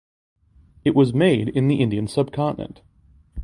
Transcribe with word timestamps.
It 0.83 0.95
was 0.95 1.13
made 1.13 1.49
in 1.49 1.67
the 1.67 1.75
Indian 1.79 2.07
subcontinent. 2.07 2.81